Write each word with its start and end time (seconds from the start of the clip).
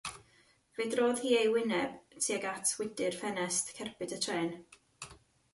Fe 0.77 0.85
drodd 0.93 1.21
hi 1.25 1.33
ei 1.41 1.51
hwyneb 1.51 1.99
tuag 2.27 2.47
at 2.53 2.73
wydr 2.79 3.19
ffenest 3.21 3.71
cerbyd 3.81 4.17
y 4.17 4.21
trên. 4.27 4.53